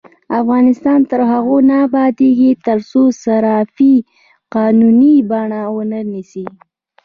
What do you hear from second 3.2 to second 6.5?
صرافي قانوني بڼه ونه نیسي.